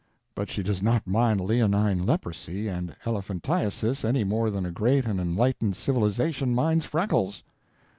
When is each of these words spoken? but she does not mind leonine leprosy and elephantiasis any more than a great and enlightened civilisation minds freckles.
but 0.33 0.49
she 0.49 0.63
does 0.63 0.81
not 0.81 1.05
mind 1.05 1.39
leonine 1.39 2.03
leprosy 2.07 2.67
and 2.67 2.95
elephantiasis 3.05 4.03
any 4.03 4.23
more 4.23 4.49
than 4.49 4.65
a 4.65 4.71
great 4.71 5.05
and 5.05 5.19
enlightened 5.21 5.75
civilisation 5.75 6.55
minds 6.55 6.85
freckles. 6.85 7.43